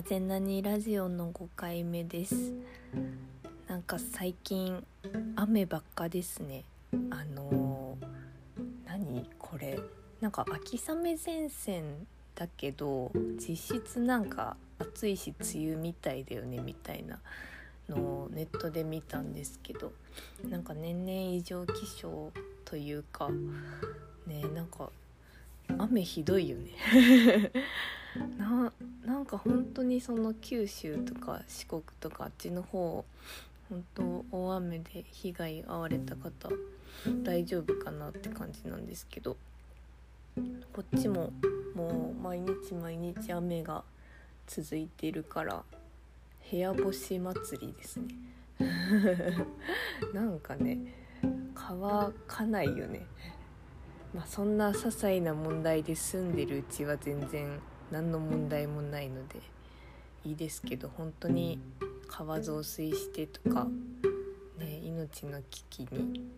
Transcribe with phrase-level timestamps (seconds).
[0.00, 2.54] なぜなにラジオの5回目です。
[3.68, 4.82] なんか最近
[5.36, 6.64] 雨ばっかですね。
[7.10, 8.06] あのー
[8.86, 9.78] 何これ？
[10.22, 13.12] なんか秋雨前線だけど
[13.46, 17.18] 実質なんか暑いし梅雨みたいだよねみたいな
[17.90, 19.92] のをネットで見たんですけど
[20.48, 22.32] なんか年々異常気象
[22.64, 23.28] というか
[24.26, 24.88] ねなんか
[25.76, 26.70] 雨ひどいよね。
[28.36, 28.72] な
[29.04, 33.04] なんか本当にその九州とか四国とかあっちの方
[33.68, 36.30] 本当大雨で被害遭われた方
[37.22, 39.36] 大丈夫かなって感じなんですけど
[40.72, 41.32] こっちも
[41.74, 43.84] もう毎日毎日雨が
[44.46, 45.62] 続いてるから
[46.50, 48.06] 部屋干し祭りですね。
[50.12, 50.78] なんかね
[51.54, 53.06] 乾かないよね。
[54.12, 57.60] まあそんな些細な問題で住んでるうちは全然
[57.90, 59.40] 何の問題もないので
[60.24, 61.58] いいですけど本当に
[62.08, 63.66] 川増水してとか、
[64.58, 66.28] ね、命の危機に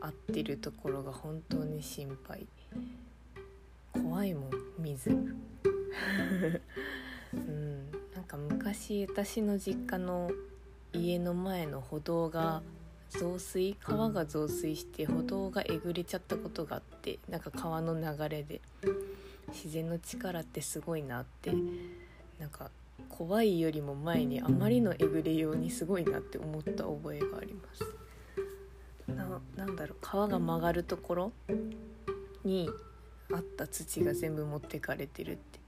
[0.00, 2.46] 遭ってるところが本当に心配。
[3.92, 5.10] 怖いもん水。
[7.32, 10.30] うんなんか昔私の実家の
[10.92, 12.62] 家の前の歩道が
[13.10, 18.60] 増水川が増水して歩道がえぐれちゃったことがあってなんか川の流れで。
[19.48, 21.52] 自然の力ってすごいなって
[22.38, 22.70] なんか
[23.08, 27.84] 怖いよりも前にあまりのえぐれようにすごいなって思った覚えがあります。
[29.14, 31.32] ななんだろう川が曲がるところ
[32.44, 32.70] に
[33.32, 35.60] あった土が全部持ってかれてるって。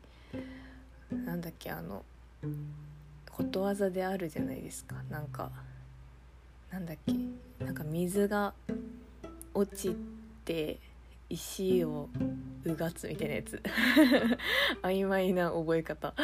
[1.12, 2.04] なんだっけあの
[3.30, 4.96] ことわざであるじゃないですか。
[5.10, 5.50] なんか
[6.70, 7.12] なんだっけ
[7.64, 8.54] なんか水が
[9.54, 9.94] 落ち
[10.44, 10.78] て
[11.32, 12.10] 石を
[12.64, 13.62] うがつみたいなやつ。
[14.82, 16.14] 曖昧な覚え方。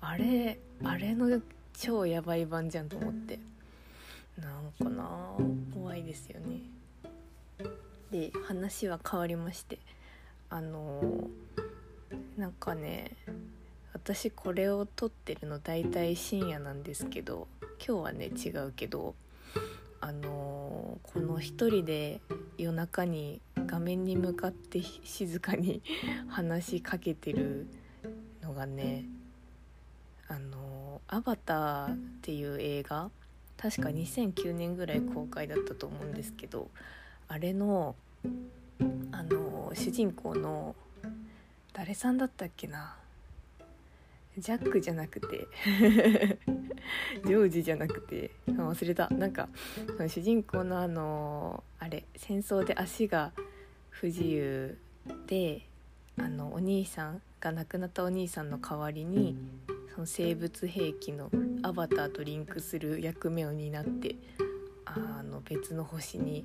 [0.00, 1.40] あれあれの
[1.72, 3.38] 超やばい版じゃんと思って。
[4.36, 5.36] なんかな
[5.72, 6.62] 怖いですよね。
[8.10, 9.78] で話は変わりまして。
[10.48, 11.30] あの
[12.36, 13.12] なんかね
[13.92, 17.46] 私これを撮ってるの大体深夜なんですけど
[17.86, 19.14] 今日はね違うけど
[20.00, 22.20] あのこの一人で
[22.56, 25.82] 夜中に画面に向かって静かに
[26.28, 27.66] 話しかけてる
[28.42, 29.04] のがね
[30.28, 33.10] あの「アバター」っていう映画
[33.56, 36.70] 確か2009年ぐらい公開だったと思うんですけど
[37.28, 37.94] あれの
[39.12, 40.74] あの主人公の
[41.72, 42.96] 誰さんだったっけな？
[44.40, 45.46] ジャックじゃなくて。
[47.24, 48.30] ジョージじゃなくて。
[48.48, 49.08] 忘れた。
[49.10, 49.48] なんか
[50.08, 53.32] 主人公のあのあれ戦争で足が
[53.90, 54.78] 不自由
[55.26, 55.62] で
[56.18, 59.36] あのお兄さんが亡くなったお兄さんの代わりに
[59.94, 61.30] その生物兵器の
[61.62, 64.16] アバターとリンクする役目を担って
[64.84, 66.44] あの別の星に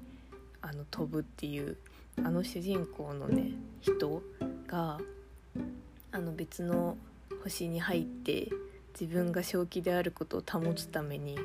[0.61, 1.77] あの飛ぶっていう
[2.17, 3.51] あの主人公のね
[3.81, 4.21] 人
[4.67, 4.99] が
[6.11, 6.97] あの別の
[7.43, 8.49] 星に入って
[8.99, 11.37] 自分が正気であることを保つために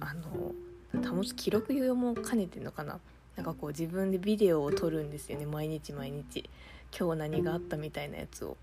[0.00, 0.54] あの
[1.14, 2.98] 保つ記録用も兼ねてんのかな？
[3.36, 5.46] なんかこう自分でビデオを撮るんですよね。
[5.46, 6.48] 毎日毎日。
[6.98, 8.56] 今日何があったみたいなやつを。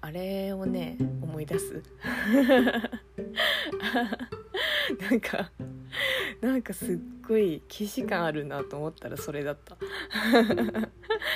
[0.00, 1.82] あれをね思い出す。
[5.00, 5.50] なんか
[6.42, 9.78] なんかすっごい既視感あるなと思ったらそれだった。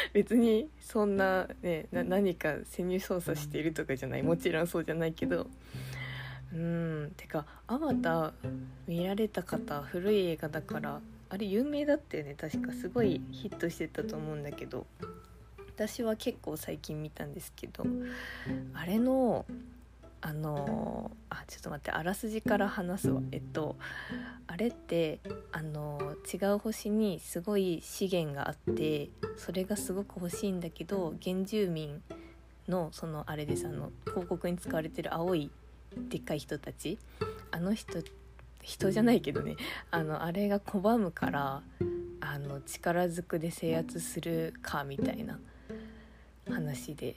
[0.13, 4.23] 別にそんなね何か潜入捜査しているとかじゃない。
[4.23, 5.49] もちろんそうじゃないけど。
[6.53, 7.13] うん。
[7.17, 8.33] てか「アバター」
[8.89, 12.35] 見られた方古い映画だからあれ有名だったよね。
[12.35, 14.87] 確かすごいヒットしてたと思うんだけど。
[15.77, 17.85] 私は結構最近見たんですけど。
[18.75, 19.47] あれの
[20.21, 23.23] あのあちょっと待ってあらすじから話すわ。
[23.33, 23.77] えっと
[24.47, 25.21] あれって
[25.53, 32.03] あの違う星にすごい資源があってそれがすごく欲しいんだけど原住民
[32.69, 35.51] のそのあれですあの広告に使われてる青い
[36.09, 36.99] でっかい人たち
[37.51, 38.03] あの人
[38.63, 39.57] 人じゃないけどね
[39.91, 41.63] あのあれが拒むから
[42.21, 45.39] あの力ずくで制圧するかみたいな
[46.51, 47.17] 話で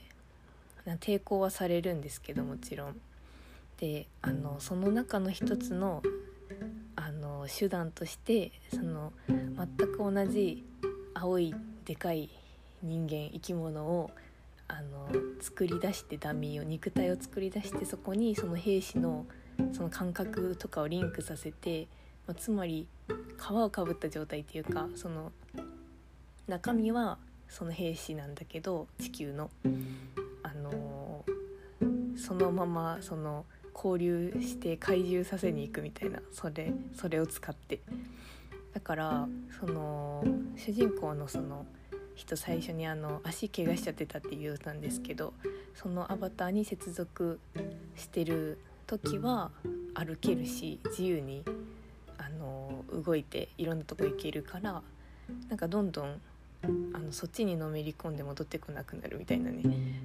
[0.86, 3.01] 抵抗はされるんですけどもちろん。
[3.78, 6.04] であのその中の一つの
[6.95, 10.63] あの手段としてその全く同じ
[11.16, 11.56] 青い
[11.86, 12.30] でかい
[12.83, 14.12] 人間生き物を
[14.68, 15.10] あの
[15.42, 19.25] 作り出してダミーを肉体を作り出してそこにその兵士の
[19.74, 21.88] その感覚とかをリンクさせて、
[22.28, 22.88] まあ、つまり
[23.38, 25.31] 皮をかぶった状態っていうかその
[26.48, 27.18] 中身は
[27.50, 29.50] その兵士なんだけど地球の、
[30.51, 31.25] あの、
[32.15, 37.80] そのままその交流して怪獣させに行くみたいなそれそれを使って。
[38.74, 39.27] だから
[39.59, 40.24] その
[40.56, 41.65] 主人公のその
[42.15, 45.33] 人最初にあの足怪我しちゃってたって言うたんですけど
[45.74, 47.39] そのアバターに接続
[47.95, 49.51] してる時は
[49.94, 51.44] 歩けるし自由に
[52.18, 54.81] あの動いていろんなとこ行けるから
[55.50, 56.21] なんかどんどん
[56.63, 59.63] あのそっちにのめり込んで戻ってこなくなるみたいなね。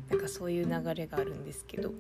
[0.09, 1.93] なんかそういう流れがあるんですけど。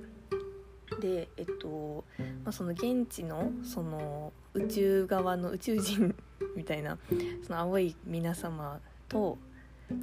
[1.00, 2.04] でえっと、
[2.44, 6.14] まあ、その現地のその宇宙側の宇宙人
[6.54, 6.96] みたいな
[7.44, 9.36] その青い皆様と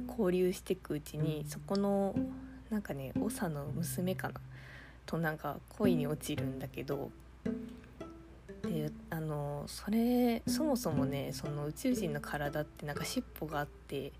[0.08, 2.14] 交流していくうちにそこの
[2.70, 4.34] なんかね長の娘かな。
[5.06, 7.10] となんか恋に落ちるんだけど。
[8.62, 14.10] であのそれそもそもねその宇宙人の体ってなんか尻尾があって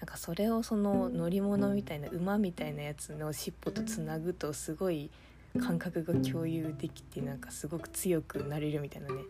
[0.00, 5.10] なんかそれをその乗り物みたいな馬みたいなやつの尻尾とつなぐとすごい
[5.60, 9.22] 感覚が共有できてなんかすごく強くなれるみたいなね。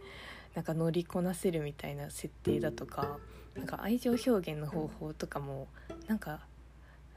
[0.55, 3.19] なんか乗りこなせるみたいな設定だとか
[3.55, 5.69] なんか愛情表現の方法とかも
[6.09, 6.41] なんか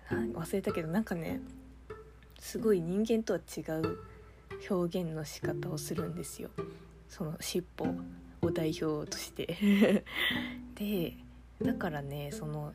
[0.09, 1.41] 忘れたけどなんかね
[2.39, 3.99] すごい人間とは違う
[4.69, 6.49] 表現の仕方をするんですよ。
[7.09, 10.03] その尻尾を代表として。
[10.75, 11.13] で
[11.61, 12.73] だからねその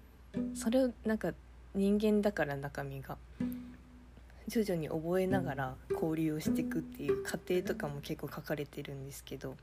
[0.55, 1.33] それをなんか
[1.75, 3.17] 人間だから中身が。
[4.49, 9.57] 徐々に覚えながら交流をしていくっていう過程とかも結構書かれてるんですけど。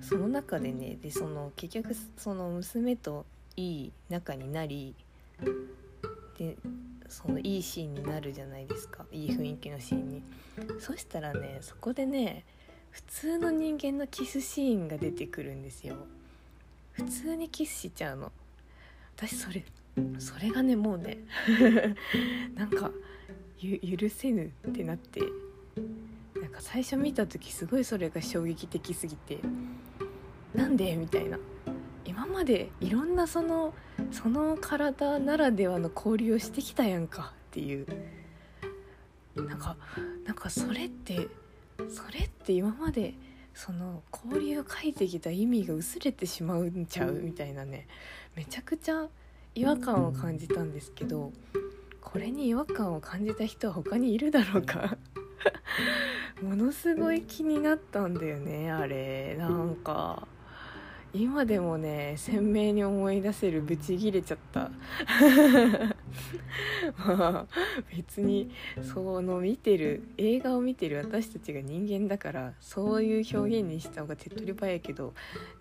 [0.00, 3.26] その中でねでその結局その娘と
[3.56, 4.94] いい仲になり
[6.38, 6.56] で
[7.08, 9.04] そのいいシーンになるじゃないですか。
[9.10, 10.22] いい雰囲気のシーンに。
[10.78, 12.44] そしたらねそこでね
[12.90, 15.96] 普通の人間のキスシーンが出てくるんですよ。
[16.92, 18.32] 普通にキスしちゃうの。
[19.16, 19.64] 私それ
[20.18, 21.18] それがねもうね
[22.54, 22.90] なんか
[23.60, 25.20] 許せぬってなって
[26.40, 29.40] なんか最初見た時すごいそれが衝撃的すぎて
[30.54, 31.38] なんでみたいな。
[32.04, 33.74] 今までいろんなその
[34.12, 37.86] その体ならではの交流をしてきたやんかっていう。
[39.34, 39.76] なんか
[40.24, 41.28] なんかそれって
[41.90, 43.14] それって今まで
[43.56, 47.88] その交流を書いてきた意味が薄れてしまうんちゃうみたいなね
[48.36, 49.08] めちゃくちゃ
[49.54, 51.32] 違和感を感じたんですけど
[52.02, 54.96] これに違和感を感じた人は他にいるだろうか。
[56.42, 59.36] ものすごい気になったんだよねあれ。
[59.38, 60.28] なんか
[61.16, 64.70] 今でもね鮮明に思い出せるブチギレちゃった。
[67.06, 67.46] ま あ
[67.94, 68.50] 別に
[68.82, 75.14] その見てる映画を見てる私たちが人間だからそういう表現にした方が手っ取り早いけど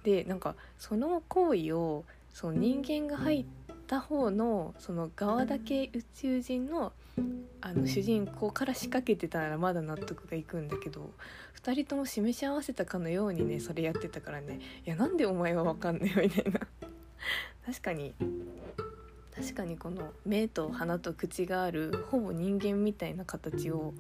[0.04, 3.46] でなんかその行為をその人間が入っ
[3.88, 6.94] た方のその側だけ宇宙人の
[7.62, 11.12] あの主人公から仕掛けてたらまだ納得がいくんだけど
[11.66, 14.60] 2人とも示し合わせたかのようにねそれやってたからね。
[14.86, 16.60] いやなんでお前は分かんないみたいな。
[17.66, 18.14] 確かに。
[19.36, 23.96] 確かにこの目と鼻と口があるほぼ人間みたいな形を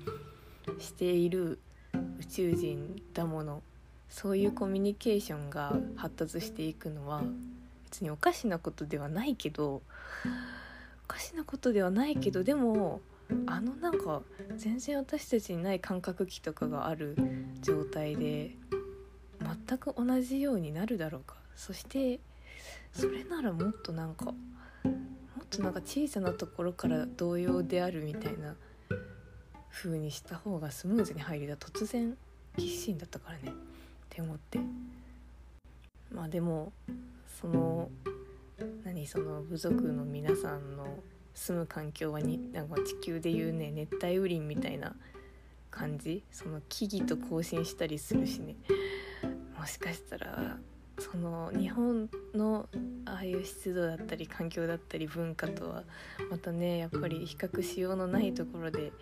[0.80, 1.58] している
[2.20, 3.64] 宇宙人だもの。
[4.10, 7.24] そういうコミュニケーションが発達していくのは
[7.86, 9.82] 別におかしなことではないけど
[11.04, 13.02] おかしなことではないけどでも
[13.48, 14.22] あのなんか
[14.56, 17.16] 全然私たちにない感覚器とかがある
[17.62, 18.52] 状態で
[19.68, 21.36] 全く同じようになるだろうか。
[21.56, 22.20] そして
[22.94, 24.36] それならもっとなんかもっ
[25.50, 28.56] となんか小さなところから同様であるみたいな
[29.72, 32.18] 風にした方がスムーズに入りだ突然
[32.58, 33.50] キッシンだったからね。
[33.50, 33.52] っ
[34.10, 34.60] て思って。
[36.12, 36.72] まあでも
[37.42, 37.90] その
[38.86, 39.06] 何？
[39.08, 41.00] その部族の皆さんの
[41.36, 44.96] 住む環境はになんか地球でいうね熱帯雨林みたいな
[45.70, 46.24] 感じ？
[46.32, 48.56] その木々と交信したりするしね。
[49.60, 50.58] もしかしたら
[50.98, 52.70] その日本の
[53.06, 55.84] ああいう湿度だったり環境だったり文化とは
[56.32, 58.94] またねやっぱり比較しようのないところで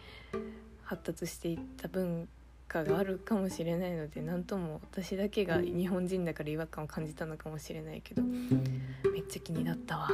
[0.83, 2.27] 発達していった文
[2.67, 10.09] 化があるかもしれないので何とも私だけが日本人だから違和感を感じたのかもしれないけどめっちゃ気になったわ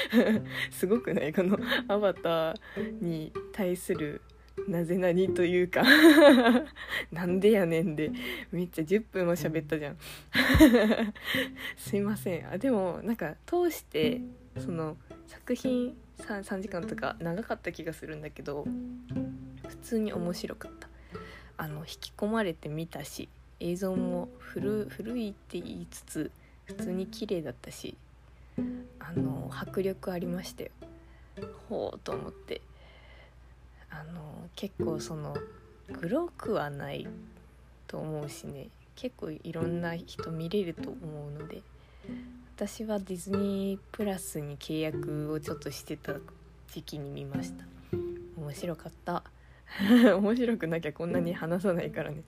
[0.70, 1.32] すごくない？
[1.32, 4.20] このアバターに対する
[4.66, 5.82] なぜなにというか。
[7.12, 8.10] なんでやねんで。
[8.50, 9.96] めっちゃ10分も喋ったじゃん。
[11.76, 12.50] すいません。
[12.50, 14.20] あでもなんか通して
[14.58, 18.66] その作品 3, 3時間とか長かった気がするんだけど
[19.68, 20.88] 普通に面白かった。
[21.60, 23.28] あの引き込まれてみたし
[23.60, 26.30] 映像も古古いって言いつつ
[26.66, 27.96] 普通に綺麗だったし
[29.00, 30.70] あの迫力ありましたよ
[31.68, 32.60] ほうと思って。
[33.90, 35.34] あの結構その
[36.00, 37.06] グロくはない
[37.86, 38.68] と思うしね。
[38.96, 41.62] 結構いろんな人見れると思うので
[42.56, 46.14] 私はディズニープラスに契約をちょっとしてた
[46.72, 47.64] 時期に見ました。
[48.36, 49.22] 面白かった。
[50.16, 52.22] 面白くなきゃこんなに話さないからね。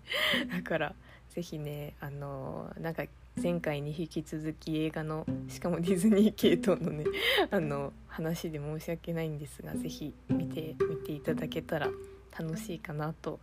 [0.51, 0.95] だから
[1.31, 3.05] 是非ねあのなんか
[3.37, 7.05] 前回に引き続き映画のしかもディズニー系統のね
[7.51, 11.91] あの話で申し訳ないんですが是非見てみていただけたら
[12.39, 13.41] 楽しいかなと。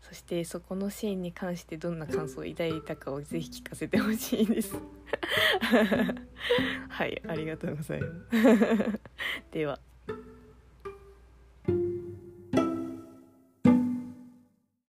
[0.00, 4.74] そしてそこのシーンに関してどんな感想を抱いたかをぜひ聞かせてほしいです。
[6.88, 9.00] はいありがとうございます。
[9.50, 9.80] では。